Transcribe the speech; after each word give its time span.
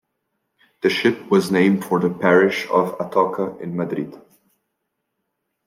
The 0.81 0.89
ship 0.89 1.29
was 1.29 1.51
named 1.51 1.85
for 1.85 1.99
the 1.99 2.09
parish 2.09 2.67
of 2.71 2.95
Atocha 2.99 3.55
in 3.61 3.75
Madrid. 3.75 4.19